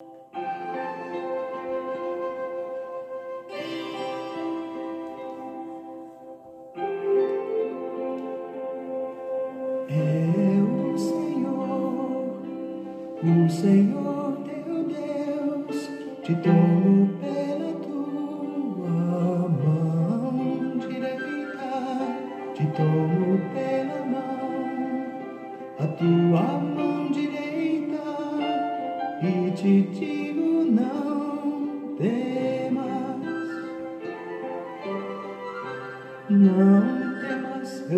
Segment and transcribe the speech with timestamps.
[0.00, 0.04] É
[10.62, 12.42] o Senhor,
[13.24, 15.90] o Senhor teu Deus,
[16.22, 16.97] te tomo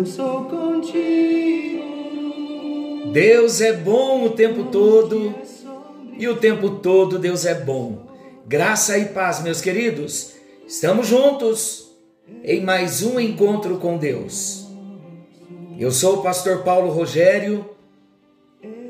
[0.01, 1.83] eu sou contigo.
[3.13, 5.35] Deus é bom o tempo todo
[6.17, 8.07] e o tempo todo Deus é bom.
[8.47, 10.33] Graça e paz, meus queridos.
[10.67, 11.91] Estamos juntos
[12.43, 14.67] em mais um encontro com Deus.
[15.77, 17.69] Eu sou o pastor Paulo Rogério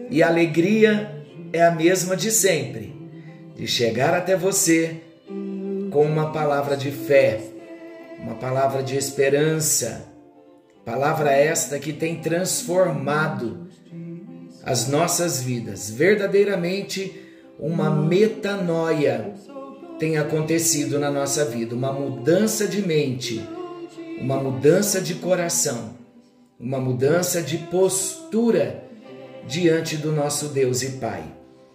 [0.10, 2.96] e a alegria é a mesma de sempre,
[3.54, 5.02] de chegar até você
[5.92, 7.42] com uma palavra de fé,
[8.18, 10.11] uma palavra de esperança,
[10.86, 13.68] palavra esta que tem transformado
[14.64, 15.90] as nossas vidas.
[15.90, 17.20] Verdadeiramente,
[17.60, 19.34] uma metanoia
[20.00, 23.48] tem acontecido na nossa vida, uma mudança de mente,
[24.20, 25.96] uma mudança de coração,
[26.60, 28.84] uma mudança de postura
[29.48, 31.24] diante do nosso Deus e Pai.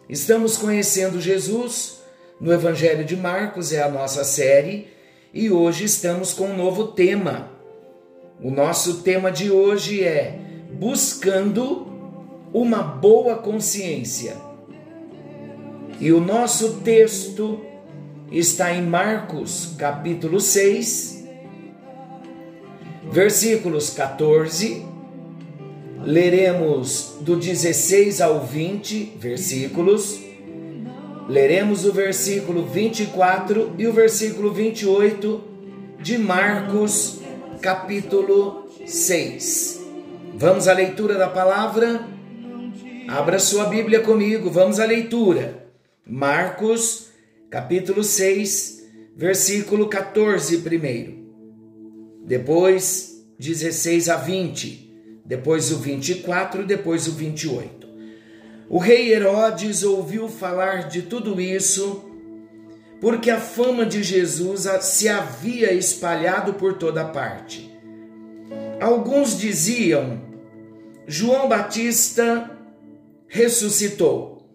[0.09, 2.01] Estamos conhecendo Jesus
[2.41, 4.89] no Evangelho de Marcos, é a nossa série,
[5.33, 7.56] e hoje estamos com um novo tema.
[8.43, 10.39] O nosso tema de hoje é
[10.79, 11.87] Buscando
[12.53, 14.37] uma boa consciência.
[15.99, 17.63] E o nosso texto
[18.31, 21.25] está em Marcos, capítulo 6,
[23.11, 24.85] versículos 14.
[26.03, 30.21] Leremos do 16 ao 20 versículos.
[31.27, 35.41] Leremos o versículo 24 e o versículo 28
[35.99, 37.21] de Marcos,
[37.61, 39.81] capítulo 6.
[40.35, 42.07] Vamos à leitura da palavra?
[43.09, 45.69] Abra sua Bíblia comigo, vamos à leitura.
[46.07, 47.09] Marcos,
[47.51, 48.85] capítulo 6,
[49.17, 51.17] versículo 14 primeiro.
[52.25, 57.87] Depois 16 a 20, depois o 24, depois o 28.
[58.69, 62.11] O rei Herodes ouviu falar de tudo isso,
[63.07, 67.73] porque a fama de Jesus se havia espalhado por toda parte.
[68.81, 70.21] Alguns diziam:
[71.07, 72.51] João Batista
[73.29, 74.51] ressuscitou.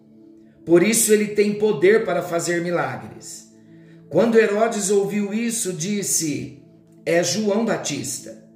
[0.66, 3.50] Por isso ele tem poder para fazer milagres.
[4.10, 6.62] Quando Herodes ouviu isso, disse:
[7.06, 8.46] É João Batista.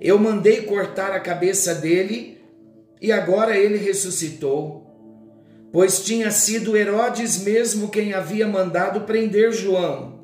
[0.00, 2.40] Eu mandei cortar a cabeça dele
[3.00, 4.81] e agora ele ressuscitou
[5.72, 10.20] pois tinha sido Herodes mesmo quem havia mandado prender João,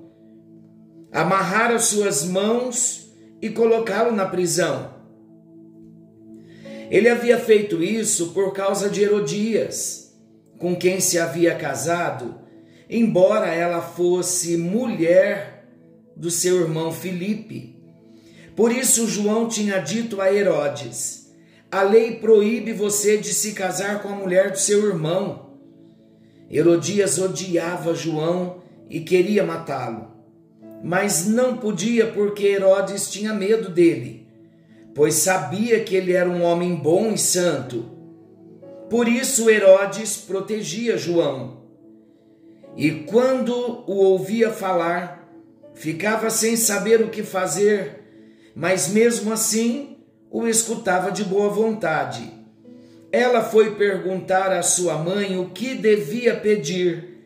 [1.10, 3.10] amarrar as suas mãos
[3.40, 4.94] e colocá-lo na prisão.
[6.90, 10.14] Ele havia feito isso por causa de Herodias,
[10.58, 12.34] com quem se havia casado,
[12.88, 15.66] embora ela fosse mulher
[16.14, 17.76] do seu irmão Filipe.
[18.56, 21.17] Por isso João tinha dito a Herodes:
[21.70, 25.50] a lei proíbe você de se casar com a mulher do seu irmão.
[26.50, 30.08] Herodias odiava João e queria matá-lo,
[30.82, 34.26] mas não podia porque Herodes tinha medo dele,
[34.94, 37.84] pois sabia que ele era um homem bom e santo.
[38.88, 41.58] Por isso Herodes protegia João.
[42.74, 43.52] E quando
[43.86, 45.28] o ouvia falar,
[45.74, 48.04] ficava sem saber o que fazer,
[48.54, 49.97] mas mesmo assim
[50.30, 52.32] o escutava de boa vontade.
[53.10, 57.16] Ela foi perguntar à sua mãe o que devia pedir,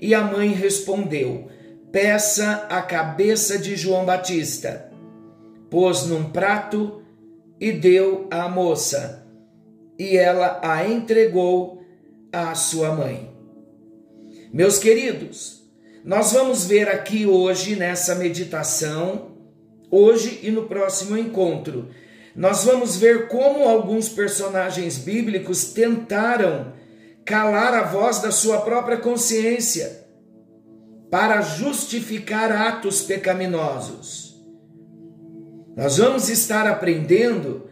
[0.00, 1.48] e a mãe respondeu:
[1.92, 4.90] Peça a cabeça de João Batista.
[5.70, 7.02] Pôs num prato
[7.60, 9.26] e deu à moça,
[9.98, 11.82] e ela a entregou
[12.32, 13.30] à sua mãe.
[14.52, 15.58] Meus queridos,
[16.04, 19.32] nós vamos ver aqui hoje nessa meditação,
[19.90, 21.88] hoje e no próximo encontro,
[22.38, 26.72] nós vamos ver como alguns personagens bíblicos tentaram
[27.24, 30.06] calar a voz da sua própria consciência
[31.10, 34.40] para justificar atos pecaminosos.
[35.76, 37.68] Nós vamos estar aprendendo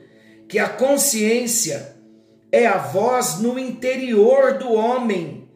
[0.49, 1.95] que a consciência
[2.51, 5.49] é a voz no interior do homem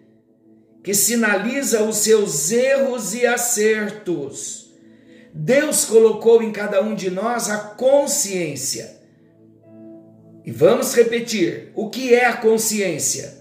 [0.85, 4.71] que sinaliza os seus erros e acertos.
[5.35, 9.00] Deus colocou em cada um de nós a consciência.
[10.51, 13.35] E vamos repetir: o que é a consciência?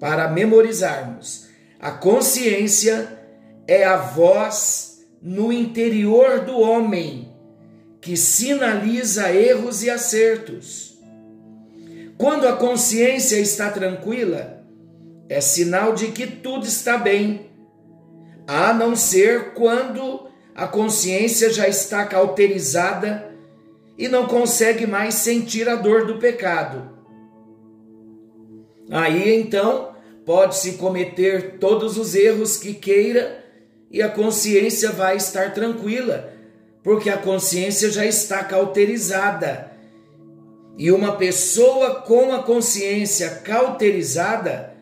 [0.00, 1.48] Para memorizarmos.
[1.78, 3.20] A consciência
[3.68, 7.36] é a voz no interior do homem
[8.00, 10.98] que sinaliza erros e acertos.
[12.16, 14.64] Quando a consciência está tranquila,
[15.28, 17.50] é sinal de que tudo está bem,
[18.46, 23.31] a não ser quando a consciência já está cauterizada
[24.02, 26.90] e não consegue mais sentir a dor do pecado.
[28.90, 29.94] Aí então
[30.26, 33.44] pode-se cometer todos os erros que queira
[33.92, 36.34] e a consciência vai estar tranquila,
[36.82, 39.70] porque a consciência já está cauterizada.
[40.76, 44.74] E uma pessoa com a consciência cauterizada,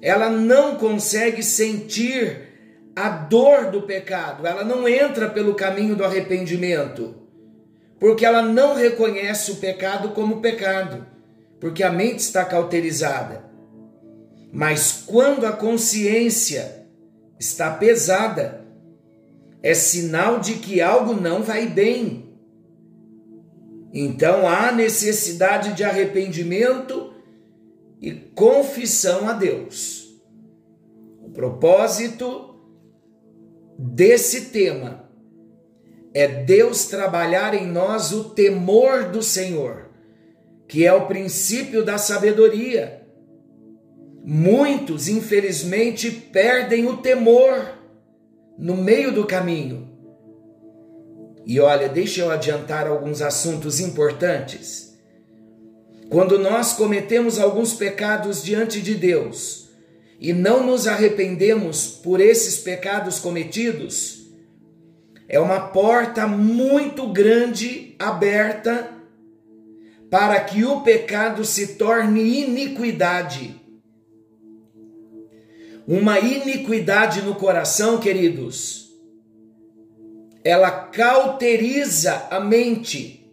[0.00, 2.48] ela não consegue sentir
[2.96, 7.17] a dor do pecado, ela não entra pelo caminho do arrependimento,
[7.98, 11.06] porque ela não reconhece o pecado como pecado,
[11.58, 13.44] porque a mente está cauterizada.
[14.52, 16.86] Mas quando a consciência
[17.38, 18.64] está pesada,
[19.62, 22.28] é sinal de que algo não vai bem.
[23.92, 27.12] Então há necessidade de arrependimento
[28.00, 30.08] e confissão a Deus.
[31.22, 32.54] O propósito
[33.76, 35.07] desse tema
[36.14, 39.90] é Deus trabalhar em nós o temor do Senhor,
[40.66, 43.02] que é o princípio da sabedoria.
[44.24, 47.78] Muitos, infelizmente, perdem o temor
[48.58, 49.88] no meio do caminho.
[51.46, 54.98] E olha, deixa eu adiantar alguns assuntos importantes.
[56.10, 59.68] Quando nós cometemos alguns pecados diante de Deus,
[60.20, 64.17] e não nos arrependemos por esses pecados cometidos,
[65.28, 68.90] é uma porta muito grande aberta
[70.10, 73.60] para que o pecado se torne iniquidade.
[75.86, 78.90] Uma iniquidade no coração, queridos,
[80.42, 83.30] ela cauteriza a mente.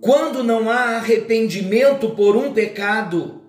[0.00, 3.42] Quando não há arrependimento por um pecado,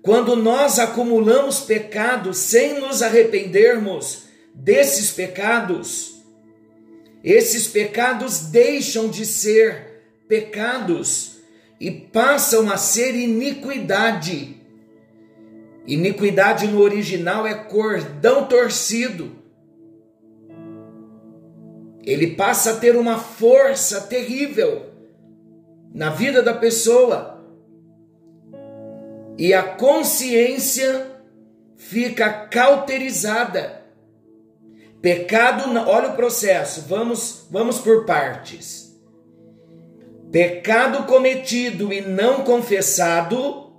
[0.00, 4.24] quando nós acumulamos pecados sem nos arrependermos
[4.54, 6.19] desses pecados,
[7.22, 11.38] esses pecados deixam de ser pecados
[11.78, 14.56] e passam a ser iniquidade.
[15.86, 19.36] Iniquidade no original é cordão torcido.
[22.02, 24.86] Ele passa a ter uma força terrível
[25.92, 27.44] na vida da pessoa
[29.36, 31.06] e a consciência
[31.76, 33.79] fica cauterizada.
[35.00, 38.98] Pecado, olha o processo, vamos, vamos por partes.
[40.30, 43.72] Pecado cometido e não confessado,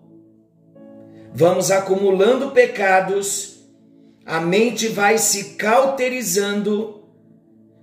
[1.33, 3.65] vamos acumulando pecados,
[4.25, 7.03] a mente vai se cauterizando,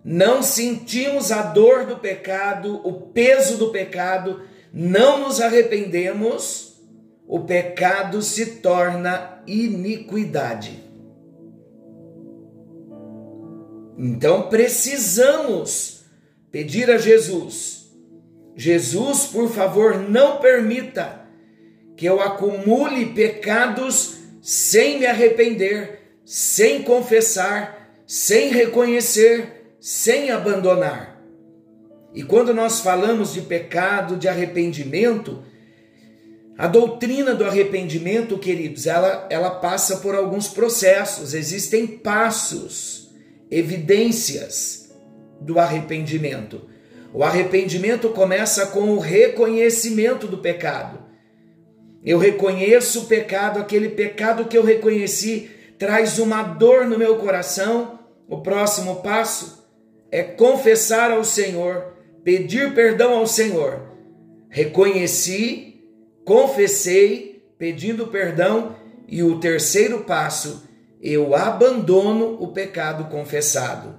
[0.05, 4.43] não sentimos a dor do pecado, o peso do pecado,
[4.73, 6.69] não nos arrependemos
[7.29, 10.88] o pecado se torna iniquidade.
[13.99, 16.05] Então precisamos
[16.53, 17.91] pedir a Jesus:
[18.55, 21.27] Jesus, por favor, não permita
[21.97, 31.21] que eu acumule pecados sem me arrepender, sem confessar, sem reconhecer, sem abandonar.
[32.15, 35.43] E quando nós falamos de pecado, de arrependimento,
[36.57, 43.08] a doutrina do arrependimento, queridos, ela, ela passa por alguns processos, existem passos,
[43.51, 44.91] evidências
[45.41, 46.69] do arrependimento.
[47.13, 51.07] O arrependimento começa com o reconhecimento do pecado.
[52.05, 57.99] Eu reconheço o pecado, aquele pecado que eu reconheci traz uma dor no meu coração.
[58.29, 59.67] O próximo passo
[60.11, 63.89] é confessar ao Senhor, pedir perdão ao Senhor.
[64.51, 65.69] Reconheci
[66.29, 68.77] confessei, pedindo perdão,
[69.09, 70.68] e o terceiro passo,
[71.01, 73.99] eu abandono o pecado confessado.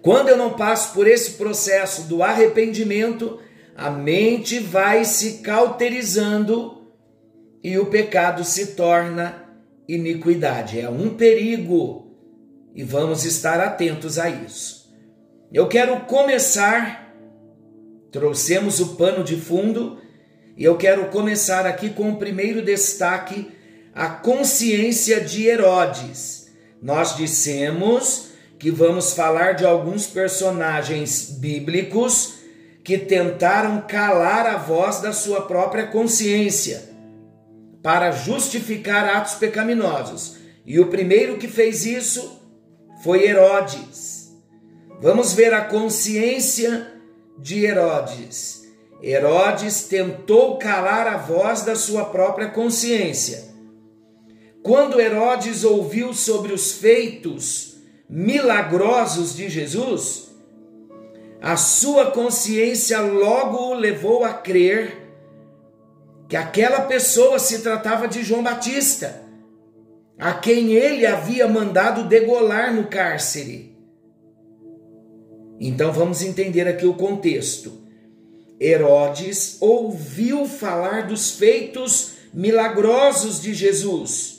[0.00, 3.38] Quando eu não passo por esse processo do arrependimento,
[3.76, 6.82] a mente vai se cauterizando
[7.62, 9.48] e o pecado se torna
[9.88, 10.80] iniquidade.
[10.80, 12.16] É um perigo
[12.74, 14.82] e vamos estar atentos a isso.
[15.52, 17.14] Eu quero começar,
[18.10, 19.98] trouxemos o pano de fundo
[20.56, 23.50] e eu quero começar aqui com o primeiro destaque,
[23.94, 26.50] a consciência de Herodes.
[26.80, 32.34] Nós dissemos que vamos falar de alguns personagens bíblicos
[32.84, 36.90] que tentaram calar a voz da sua própria consciência.
[37.82, 40.36] para justificar atos pecaminosos.
[40.64, 42.40] E o primeiro que fez isso
[43.02, 44.30] foi Herodes.
[45.00, 46.92] Vamos ver a consciência
[47.36, 48.62] de Herodes.
[49.02, 53.51] Herodes tentou calar a voz da sua própria consciência.
[54.62, 57.76] Quando Herodes ouviu sobre os feitos
[58.08, 60.30] milagrosos de Jesus,
[61.40, 65.02] a sua consciência logo o levou a crer
[66.28, 69.22] que aquela pessoa se tratava de João Batista,
[70.16, 73.76] a quem ele havia mandado degolar no cárcere.
[75.58, 77.82] Então vamos entender aqui o contexto.
[78.60, 84.31] Herodes ouviu falar dos feitos milagrosos de Jesus.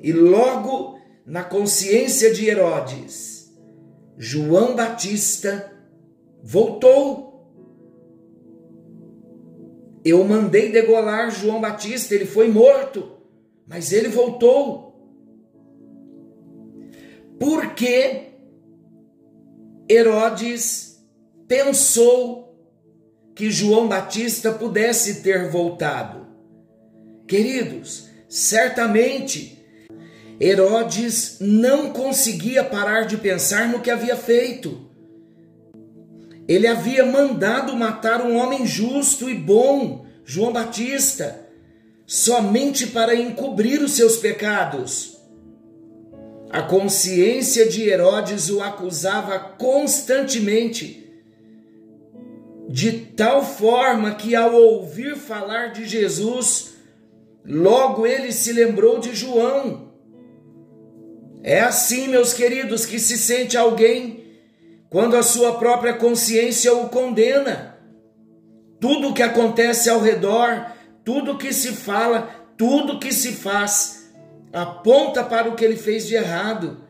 [0.00, 3.52] E logo na consciência de Herodes,
[4.16, 5.72] João Batista
[6.42, 7.26] voltou.
[10.04, 13.18] Eu mandei degolar João Batista, ele foi morto,
[13.66, 14.86] mas ele voltou.
[17.38, 18.28] Porque
[19.90, 21.04] Herodes
[21.46, 22.46] pensou
[23.34, 26.26] que João Batista pudesse ter voltado.
[27.26, 29.55] Queridos, certamente
[30.40, 34.86] Herodes não conseguia parar de pensar no que havia feito.
[36.46, 41.46] Ele havia mandado matar um homem justo e bom, João Batista,
[42.06, 45.16] somente para encobrir os seus pecados.
[46.50, 51.10] A consciência de Herodes o acusava constantemente,
[52.68, 56.74] de tal forma que, ao ouvir falar de Jesus,
[57.44, 59.85] logo ele se lembrou de João.
[61.46, 64.24] É assim, meus queridos, que se sente alguém
[64.90, 67.78] quando a sua própria consciência o condena.
[68.80, 70.72] Tudo o que acontece ao redor,
[71.04, 74.12] tudo o que se fala, tudo o que se faz,
[74.52, 76.80] aponta para o que ele fez de errado.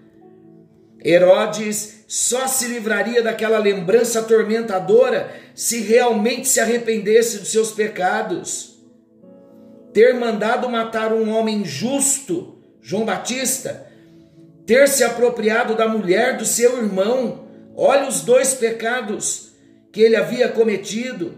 [1.04, 8.82] Herodes só se livraria daquela lembrança atormentadora se realmente se arrependesse dos seus pecados.
[9.92, 13.86] Ter mandado matar um homem justo, João Batista,
[14.66, 17.46] ter se apropriado da mulher do seu irmão,
[17.76, 19.52] Olha os dois pecados
[19.92, 21.34] que ele havia cometido.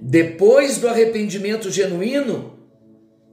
[0.00, 2.56] Depois do arrependimento genuíno,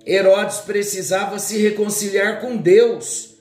[0.05, 3.35] Herodes precisava se reconciliar com Deus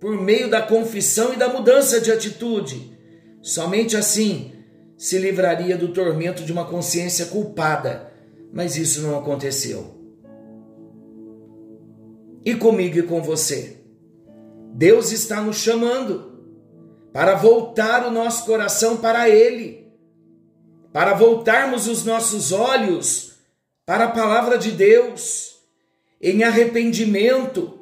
[0.00, 2.98] por meio da confissão e da mudança de atitude.
[3.42, 4.52] Somente assim
[4.96, 8.10] se livraria do tormento de uma consciência culpada,
[8.50, 9.99] mas isso não aconteceu.
[12.44, 13.76] E comigo e com você?
[14.72, 16.30] Deus está nos chamando
[17.12, 19.88] para voltar o nosso coração para Ele,
[20.92, 23.34] para voltarmos os nossos olhos
[23.84, 25.56] para a palavra de Deus,
[26.20, 27.80] em arrependimento.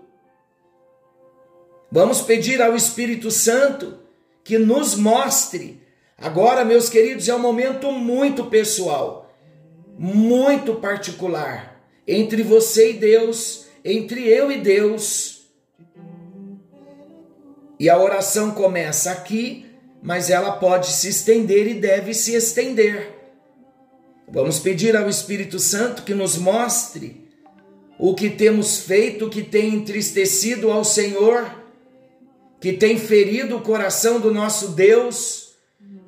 [1.92, 3.98] Vamos pedir ao Espírito Santo
[4.42, 5.82] que nos mostre.
[6.16, 9.30] Agora, meus queridos, é um momento muito pessoal,
[9.98, 15.38] muito particular, entre você e Deus, entre eu e Deus
[17.78, 19.66] e a oração começa aqui,
[20.02, 23.14] mas ela pode se estender e deve se estender.
[24.30, 27.28] Vamos pedir ao Espírito Santo que nos mostre
[27.98, 31.50] o que temos feito que tem entristecido ao Senhor,
[32.60, 35.52] que tem ferido o coração do nosso Deus,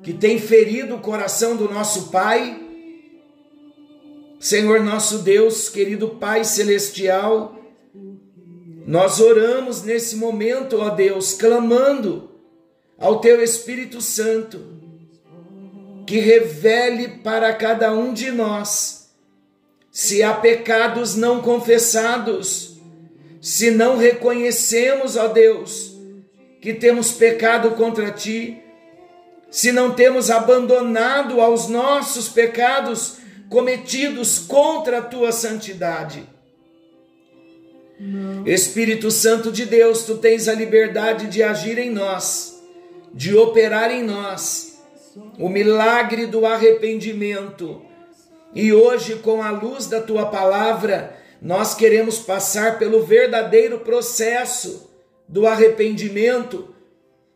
[0.03, 2.59] que tem ferido o coração do nosso Pai.
[4.39, 7.60] Senhor nosso Deus, querido Pai celestial,
[8.85, 12.29] nós oramos nesse momento, ó Deus, clamando
[12.97, 14.59] ao Teu Espírito Santo,
[16.05, 19.01] que revele para cada um de nós
[19.91, 22.77] se há pecados não confessados,
[23.41, 25.97] se não reconhecemos, ó Deus,
[26.61, 28.63] que temos pecado contra Ti,
[29.49, 33.17] se não temos abandonado aos nossos pecados
[33.49, 36.27] cometidos contra a Tua santidade.
[38.45, 42.59] Espírito Santo de Deus, tu tens a liberdade de agir em nós,
[43.13, 44.81] de operar em nós
[45.37, 47.81] o milagre do arrependimento.
[48.53, 54.89] E hoje, com a luz da tua palavra, nós queremos passar pelo verdadeiro processo
[55.27, 56.73] do arrependimento,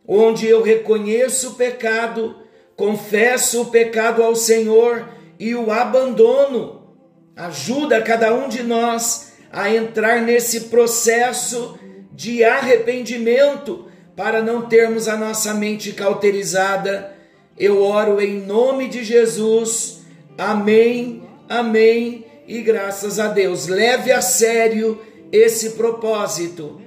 [0.06, 2.36] onde eu reconheço o pecado,
[2.76, 5.08] confesso o pecado ao Senhor
[5.38, 6.96] e o abandono.
[7.36, 11.78] Ajuda cada um de nós a entrar nesse processo
[12.12, 17.16] de arrependimento para não termos a nossa mente cauterizada.
[17.58, 20.02] Eu oro em nome de Jesus.
[20.36, 23.66] Amém, amém e graças a Deus.
[23.66, 25.00] Leve a sério
[25.32, 26.78] esse propósito.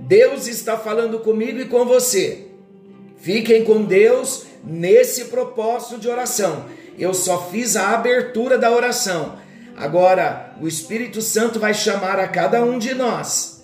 [0.00, 2.46] Deus está falando comigo e com você.
[3.18, 6.64] Fiquem com Deus nesse propósito de oração.
[6.98, 9.46] Eu só fiz a abertura da oração.
[9.78, 13.62] Agora, o Espírito Santo vai chamar a cada um de nós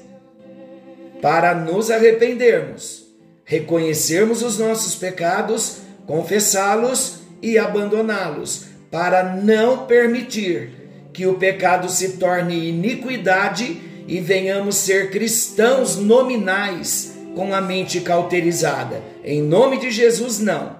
[1.20, 3.06] para nos arrependermos,
[3.44, 10.70] reconhecermos os nossos pecados, confessá-los e abandoná-los, para não permitir
[11.12, 19.02] que o pecado se torne iniquidade e venhamos ser cristãos nominais com a mente cauterizada.
[19.24, 20.76] Em nome de Jesus, não.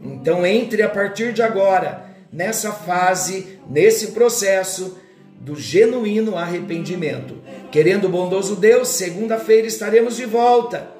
[0.00, 4.98] Então entre a partir de agora nessa fase, nesse processo
[5.40, 7.36] do genuíno arrependimento.
[7.70, 10.90] Querendo o bondoso Deus, segunda-feira estaremos de volta,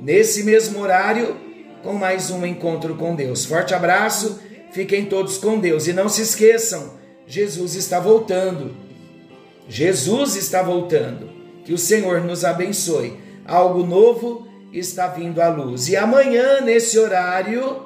[0.00, 1.36] nesse mesmo horário,
[1.82, 3.44] com mais um encontro com Deus.
[3.44, 4.40] Forte abraço,
[4.72, 8.74] fiquem todos com Deus e não se esqueçam, Jesus está voltando.
[9.68, 11.28] Jesus está voltando.
[11.64, 13.18] Que o Senhor nos abençoe.
[13.44, 15.88] Algo novo está vindo à luz.
[15.88, 17.82] E amanhã, nesse horário,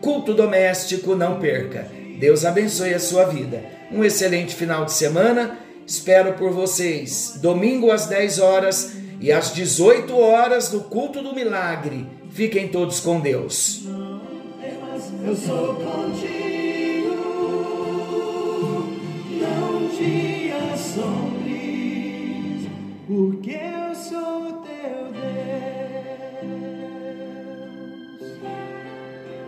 [0.00, 1.88] culto doméstico, não perca.
[2.18, 3.64] Deus abençoe a sua vida.
[3.90, 5.58] Um excelente final de semana.
[5.86, 12.06] Espero por vocês domingo às 10 horas e às 18 horas no culto do milagre.
[12.30, 13.84] Fiquem todos com Deus.
[15.26, 17.14] Eu sou contigo,
[19.40, 22.68] não te assombres,
[23.06, 23.63] porque